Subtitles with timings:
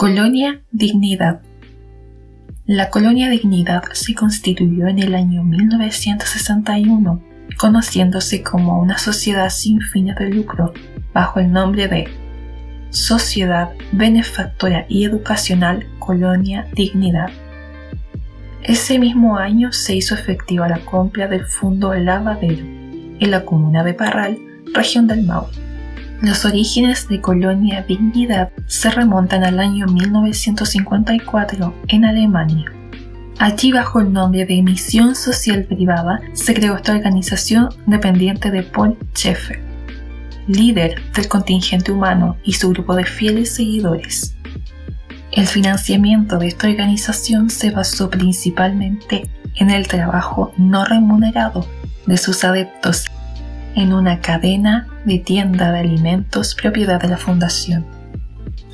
[0.00, 1.42] Colonia Dignidad
[2.64, 7.22] La Colonia Dignidad se constituyó en el año 1961,
[7.58, 10.72] conociéndose como una sociedad sin fines de lucro,
[11.12, 12.08] bajo el nombre de
[12.88, 17.28] Sociedad Benefactora y Educacional Colonia Dignidad.
[18.62, 23.92] Ese mismo año se hizo efectiva la compra del Fondo Lavadero en la comuna de
[23.92, 24.38] Parral,
[24.72, 25.69] región del Maule.
[26.22, 32.70] Los orígenes de Colonia Dignidad se remontan al año 1954 en Alemania.
[33.38, 38.98] Allí bajo el nombre de Misión Social Privada se creó esta organización dependiente de Paul
[39.14, 39.60] Schaeffer,
[40.46, 44.36] líder del contingente humano y su grupo de fieles seguidores.
[45.32, 51.66] El financiamiento de esta organización se basó principalmente en el trabajo no remunerado
[52.04, 53.06] de sus adeptos
[53.74, 57.86] en una cadena de tienda de alimentos propiedad de la Fundación.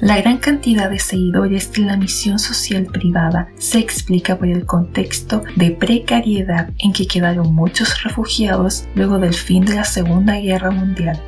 [0.00, 5.42] La gran cantidad de seguidores de la misión social privada se explica por el contexto
[5.56, 11.18] de precariedad en que quedaron muchos refugiados luego del fin de la Segunda Guerra Mundial.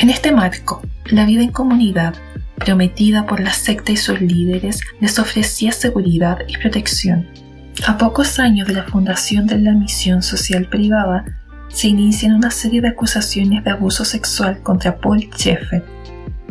[0.00, 2.14] En este marco, la vida en comunidad,
[2.56, 7.28] prometida por la secta y sus líderes, les ofrecía seguridad y protección.
[7.86, 11.24] A pocos años de la fundación de la misión social privada,
[11.68, 15.84] se inician una serie de acusaciones de abuso sexual contra Paul Sheffer,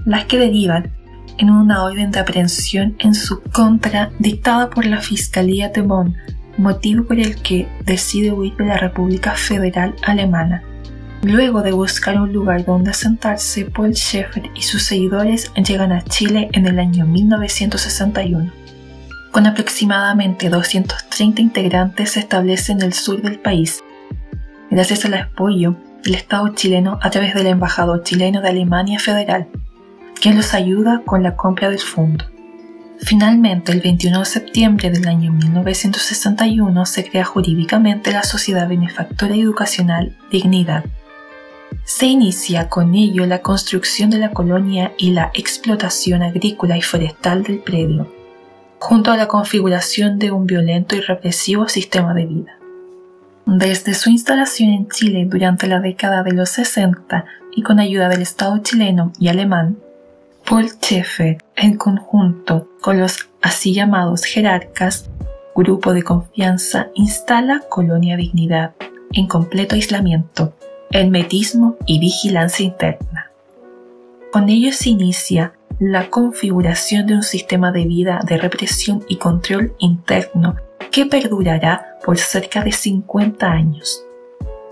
[0.06, 0.92] las que derivan
[1.38, 6.16] en una orden de aprehensión en su contra dictada por la Fiscalía de Bonn,
[6.58, 10.64] motivo por el que decide huir de la República Federal Alemana.
[11.24, 16.50] Luego de buscar un lugar donde asentarse, Paul Sheffer y sus seguidores llegan a Chile
[16.53, 18.52] en el año 1961.
[19.31, 23.84] Con aproximadamente 230 integrantes se establece en el sur del país,
[24.70, 29.48] gracias al apoyo del Estado chileno a través del embajador chileno de Alemania Federal,
[30.22, 32.26] quien los ayuda con la compra del fondo.
[33.00, 40.18] Finalmente, el 21 de septiembre del año 1961 se crea jurídicamente la Sociedad Benefactora Educacional
[40.32, 40.84] Dignidad.
[41.84, 47.44] Se inicia con ello la construcción de la colonia y la explotación agrícola y forestal
[47.44, 48.12] del predio,
[48.80, 52.56] junto a la configuración de un violento y represivo sistema de vida.
[53.50, 57.24] Desde su instalación en Chile durante la década de los 60
[57.56, 59.78] y con ayuda del Estado chileno y alemán,
[60.46, 65.09] Paul Schaeffer, en conjunto con los así llamados jerarcas,
[65.56, 68.74] grupo de confianza, instala Colonia Dignidad
[69.13, 70.53] en completo aislamiento,
[70.91, 73.31] hermetismo y vigilancia interna.
[74.34, 79.74] Con ello se inicia la configuración de un sistema de vida de represión y control
[79.80, 80.57] interno
[80.92, 84.03] que perdurará por cerca de 50 años.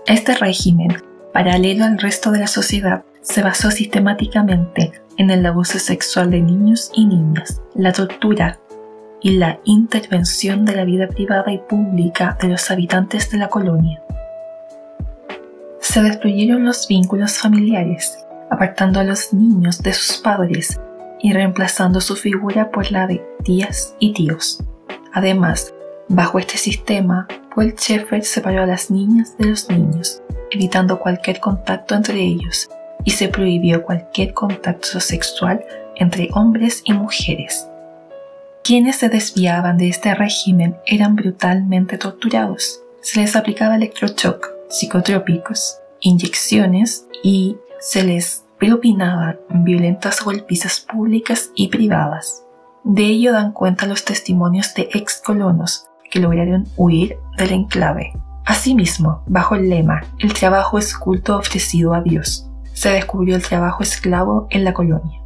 [0.06, 6.30] Este régimen, paralelo al resto de la sociedad, se basó sistemáticamente en el abuso sexual
[6.30, 8.58] de niños y niñas, la tortura
[9.20, 14.02] y la intervención de la vida privada y pública de los habitantes de la colonia.
[15.80, 20.80] Se destruyeron los vínculos familiares, apartando a los niños de sus padres
[21.20, 24.62] y reemplazando su figura por la de tías y tíos.
[25.12, 25.74] Además,
[26.08, 30.22] Bajo este sistema, Paul Schaeffer separó a las niñas de los niños,
[30.52, 32.68] evitando cualquier contacto entre ellos,
[33.04, 35.64] y se prohibió cualquier contacto sexual
[35.96, 37.66] entre hombres y mujeres.
[38.62, 42.82] Quienes se desviaban de este régimen eran brutalmente torturados.
[43.00, 52.44] Se les aplicaba electroshock, psicotrópicos, inyecciones y se les propinaban violentas golpizas públicas y privadas.
[52.84, 58.12] De ello dan cuenta los testimonios de ex colonos que lograron huir del enclave.
[58.44, 63.82] Asimismo, bajo el lema El trabajo es culto ofrecido a Dios, se descubrió el trabajo
[63.82, 65.20] esclavo en la colonia.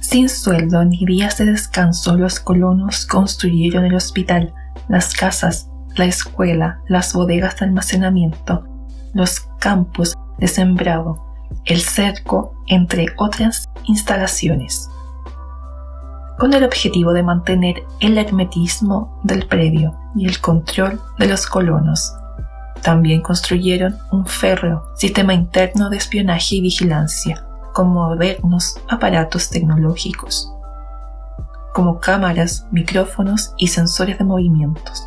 [0.00, 4.52] Sin sueldo ni días de descanso, los colonos construyeron el hospital,
[4.88, 8.66] las casas, la escuela, las bodegas de almacenamiento,
[9.14, 11.24] los campos de sembrado,
[11.64, 14.88] el cerco, entre otras instalaciones.
[16.40, 22.14] Con el objetivo de mantener el hermetismo del predio y el control de los colonos.
[22.80, 27.44] También construyeron un férreo sistema interno de espionaje y vigilancia,
[27.74, 30.50] con modernos aparatos tecnológicos,
[31.74, 35.06] como cámaras, micrófonos y sensores de movimientos,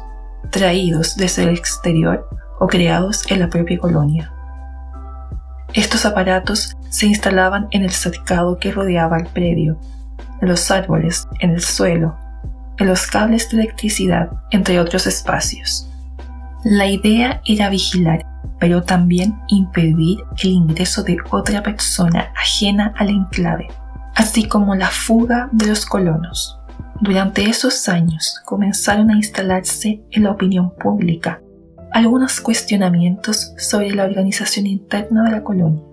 [0.52, 4.32] traídos desde el exterior o creados en la propia colonia.
[5.74, 9.80] Estos aparatos se instalaban en el cercado que rodeaba el predio,
[10.48, 12.18] los árboles, en el suelo,
[12.78, 15.90] en los cables de electricidad, entre otros espacios.
[16.64, 18.26] La idea era vigilar,
[18.60, 23.68] pero también impedir el ingreso de otra persona ajena al enclave,
[24.16, 26.60] así como la fuga de los colonos.
[27.02, 31.42] Durante esos años comenzaron a instalarse en la opinión pública
[31.92, 35.84] algunos cuestionamientos sobre la organización interna de la colonia.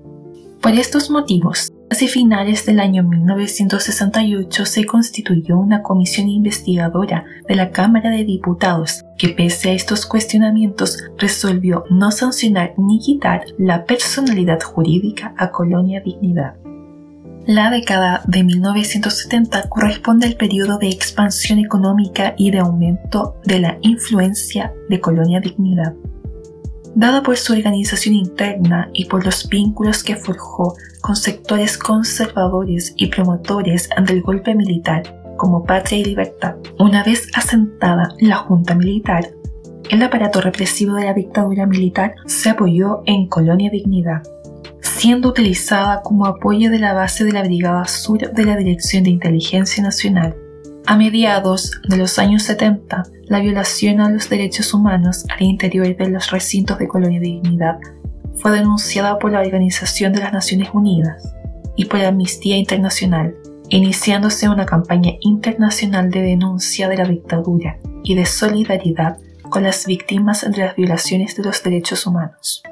[0.63, 7.73] Por estos motivos, Hacia finales del año 1968 se constituyó una comisión investigadora de la
[7.73, 14.61] Cámara de Diputados que pese a estos cuestionamientos resolvió no sancionar ni quitar la personalidad
[14.61, 16.55] jurídica a Colonia Dignidad.
[17.47, 23.79] La década de 1970 corresponde al periodo de expansión económica y de aumento de la
[23.81, 25.95] influencia de Colonia Dignidad
[26.95, 33.07] dada por su organización interna y por los vínculos que forjó con sectores conservadores y
[33.07, 35.03] promotores del golpe militar
[35.37, 36.57] como Patria y Libertad.
[36.79, 39.31] Una vez asentada la Junta Militar,
[39.89, 44.23] el aparato represivo de la dictadura militar se apoyó en Colonia Dignidad,
[44.81, 49.11] siendo utilizada como apoyo de la base de la Brigada Sur de la Dirección de
[49.11, 50.37] Inteligencia Nacional
[50.91, 56.09] a mediados de los años 70, la violación a los derechos humanos al interior de
[56.09, 57.79] los recintos de Colonia Dignidad
[58.35, 61.33] fue denunciada por la Organización de las Naciones Unidas
[61.77, 63.37] y por Amnistía Internacional,
[63.69, 69.17] iniciándose una campaña internacional de denuncia de la dictadura y de solidaridad
[69.49, 72.65] con las víctimas de las violaciones de los derechos humanos.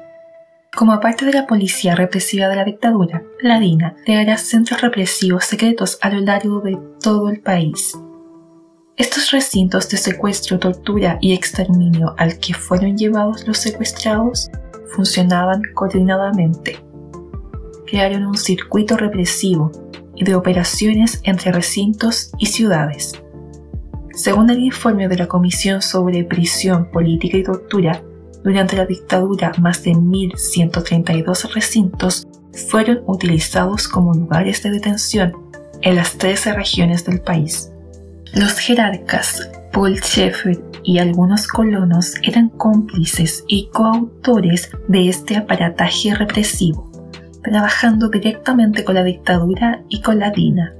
[0.75, 5.97] Como parte de la policía represiva de la dictadura, la DINA creará centros represivos secretos
[6.01, 7.97] a lo largo de todo el país.
[8.99, 14.51] Estos recintos de secuestro, tortura y exterminio al que fueron llevados los secuestrados
[14.93, 16.83] funcionaban coordinadamente.
[17.87, 19.71] Crearon un circuito represivo
[20.15, 23.13] y de operaciones entre recintos y ciudades.
[24.13, 28.03] Según el informe de la Comisión sobre Prisión, Política y Tortura,
[28.43, 32.27] durante la dictadura, más de 1.132 recintos
[32.67, 35.37] fueron utilizados como lugares de detención
[35.83, 37.68] en las 13 regiones del país.
[38.33, 46.91] Los jerarcas Paul Schaeffer y algunos colonos eran cómplices y coautores de este aparataje represivo,
[47.43, 50.75] trabajando directamente con la dictadura y con la DINA.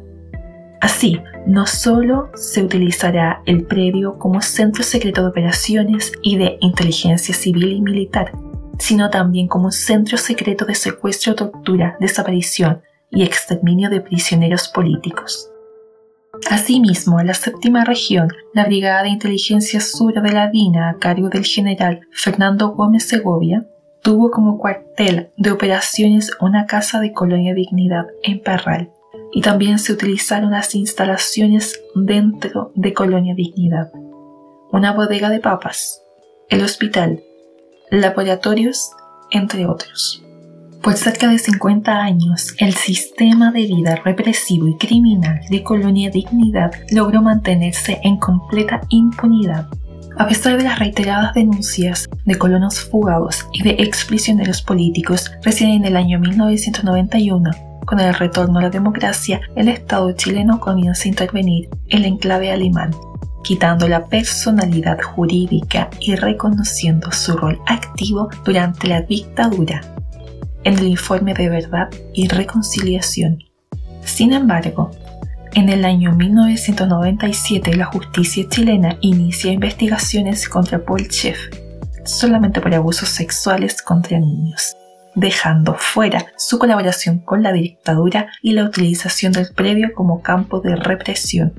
[0.81, 7.33] Así, no solo se utilizará el predio como centro secreto de operaciones y de inteligencia
[7.33, 8.31] civil y militar,
[8.77, 15.48] sino también como centro secreto de secuestro, tortura, desaparición y exterminio de prisioneros políticos.
[16.49, 21.29] Asimismo, en la séptima región, la Brigada de Inteligencia Sur de la DINA, a cargo
[21.29, 23.65] del general Fernando Gómez Segovia,
[24.01, 28.91] tuvo como cuartel de operaciones una casa de Colonia Dignidad en Parral,
[29.31, 33.91] y también se utilizaron las instalaciones dentro de Colonia Dignidad,
[34.71, 36.01] una bodega de papas,
[36.49, 37.23] el hospital,
[37.91, 38.91] laboratorios,
[39.31, 40.23] entre otros.
[40.81, 46.71] Por cerca de 50 años, el sistema de vida represivo y criminal de Colonia Dignidad
[46.91, 49.67] logró mantenerse en completa impunidad.
[50.17, 55.85] A pesar de las reiteradas denuncias de colonos fugados y de exprisioneros políticos, recién en
[55.85, 57.51] el año 1991
[57.85, 62.51] con el retorno a la democracia, el Estado chileno comienza a intervenir en el enclave
[62.51, 62.91] alemán,
[63.43, 69.81] quitando la personalidad jurídica y reconociendo su rol activo durante la dictadura.
[70.63, 73.43] En el informe de verdad y reconciliación.
[74.03, 74.91] Sin embargo,
[75.53, 81.49] en el año 1997 la justicia chilena inicia investigaciones contra Paul Schiff
[82.05, 84.75] solamente por abusos sexuales contra niños
[85.15, 90.75] dejando fuera su colaboración con la dictadura y la utilización del predio como campo de
[90.75, 91.53] represión.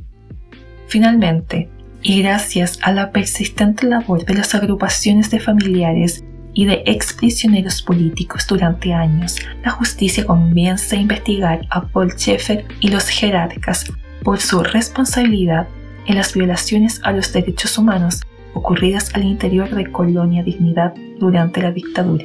[0.88, 1.68] Finalmente,
[2.02, 8.46] y gracias a la persistente labor de las agrupaciones de familiares y de exprisioneros políticos
[8.48, 13.84] durante años, la justicia comienza a investigar a Paul Schaeffer y los jerarcas
[14.22, 15.68] por su responsabilidad
[16.06, 18.22] en las violaciones a los derechos humanos
[18.54, 22.24] ocurridas al interior de Colonia Dignidad durante la dictadura.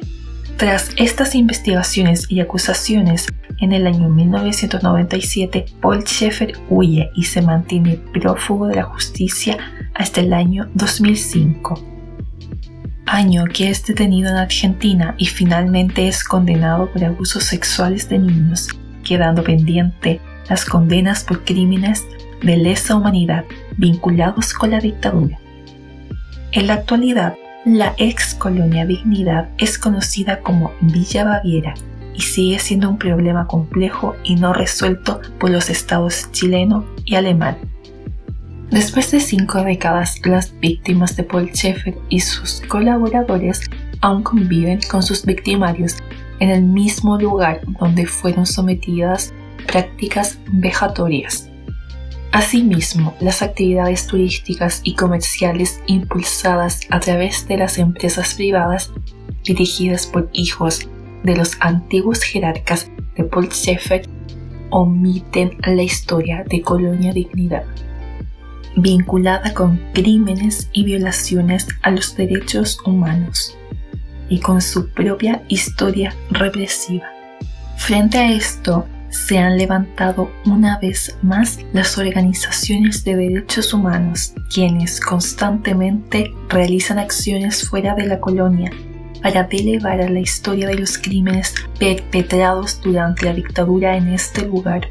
[0.56, 3.26] Tras estas investigaciones y acusaciones,
[3.58, 9.56] En el año 1997, Paul Schaeffer huye y se mantiene prófugo de la justicia
[9.94, 11.95] hasta el año 2005,
[13.06, 18.68] año que es detenido en Argentina y finalmente es condenado por abusos sexuales de niños,
[19.04, 22.04] quedando pendiente las condenas por crímenes
[22.42, 23.44] de lesa humanidad
[23.76, 25.38] vinculados con la dictadura.
[26.52, 27.34] En la actualidad,
[27.64, 31.74] la ex colonia Dignidad es conocida como Villa Baviera
[32.14, 37.56] y sigue siendo un problema complejo y no resuelto por los estados chileno y alemán.
[38.70, 43.60] Después de cinco décadas, las víctimas de Paul Schaeffer y sus colaboradores
[44.00, 45.96] aún conviven con sus victimarios
[46.40, 49.32] en el mismo lugar donde fueron sometidas
[49.66, 51.48] prácticas vejatorias.
[52.32, 58.92] Asimismo, las actividades turísticas y comerciales impulsadas a través de las empresas privadas
[59.44, 60.88] dirigidas por hijos
[61.22, 64.02] de los antiguos jerarcas de Paul Schaeffer
[64.70, 67.64] omiten la historia de Colonia Dignidad,
[68.76, 73.56] vinculada con crímenes y violaciones a los derechos humanos
[74.28, 77.06] y con su propia historia represiva.
[77.76, 85.00] Frente a esto, se han levantado una vez más las organizaciones de derechos humanos, quienes
[85.00, 88.70] constantemente realizan acciones fuera de la colonia
[89.22, 94.88] para delevar a la historia de los crímenes perpetrados durante la dictadura en este lugar.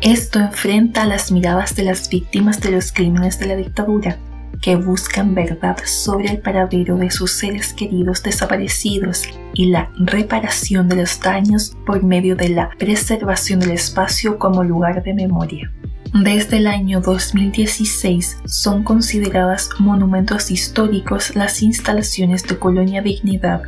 [0.00, 4.16] Esto enfrenta a las miradas de las víctimas de los crímenes de la dictadura,
[4.62, 9.24] que buscan verdad sobre el paradero de sus seres queridos desaparecidos
[9.54, 15.02] y la reparación de los daños por medio de la preservación del espacio como lugar
[15.02, 15.72] de memoria.
[16.14, 23.62] Desde el año 2016 son consideradas monumentos históricos las instalaciones de Colonia Dignidad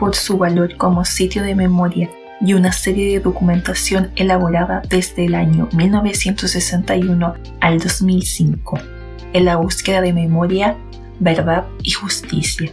[0.00, 5.34] por su valor como sitio de memoria y una serie de documentación elaborada desde el
[5.34, 8.78] año 1961 al 2005
[9.32, 10.76] en la búsqueda de memoria,
[11.20, 12.72] verdad y justicia.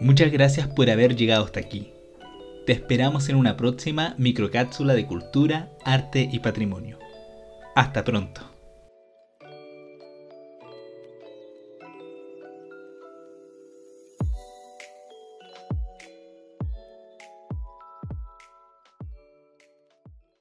[0.00, 1.92] Muchas gracias por haber llegado hasta aquí.
[2.66, 6.98] Te esperamos en una próxima microcápsula de cultura, arte y patrimonio.
[7.74, 8.51] Hasta pronto.